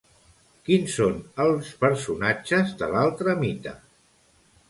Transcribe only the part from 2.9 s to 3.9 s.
l'altre mite?